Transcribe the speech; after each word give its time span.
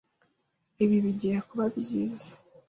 Ibi 0.83 0.97
bigiye 1.05 1.37
kuba 1.47 1.65
byiza. 1.77 2.31